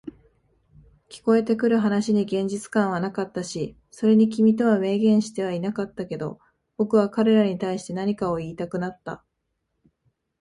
[1.09, 6.39] 聞こえてくる話に現実感はなかったし、それに君とは明言してはいなかったけど、
[6.77, 9.23] 僕は彼らに対して何かを言いたくなった。